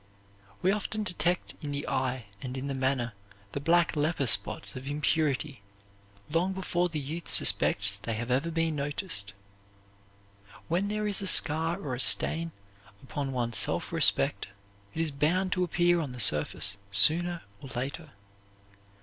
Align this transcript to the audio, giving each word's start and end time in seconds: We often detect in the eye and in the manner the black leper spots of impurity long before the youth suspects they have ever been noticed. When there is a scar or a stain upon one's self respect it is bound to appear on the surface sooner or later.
We 0.63 0.71
often 0.71 1.03
detect 1.03 1.53
in 1.61 1.71
the 1.73 1.87
eye 1.87 2.25
and 2.41 2.57
in 2.57 2.65
the 2.65 2.73
manner 2.73 3.13
the 3.51 3.59
black 3.59 3.95
leper 3.95 4.25
spots 4.25 4.75
of 4.75 4.87
impurity 4.87 5.61
long 6.27 6.53
before 6.53 6.89
the 6.89 6.99
youth 6.99 7.29
suspects 7.29 7.97
they 7.97 8.15
have 8.15 8.31
ever 8.31 8.49
been 8.49 8.75
noticed. 8.75 9.33
When 10.67 10.87
there 10.87 11.05
is 11.05 11.21
a 11.21 11.27
scar 11.27 11.79
or 11.79 11.93
a 11.93 11.99
stain 11.99 12.51
upon 13.03 13.31
one's 13.31 13.57
self 13.59 13.93
respect 13.93 14.47
it 14.95 15.01
is 15.01 15.11
bound 15.11 15.51
to 15.51 15.63
appear 15.63 15.99
on 15.99 16.13
the 16.13 16.19
surface 16.19 16.77
sooner 16.91 17.43
or 17.61 17.69
later. 17.75 18.09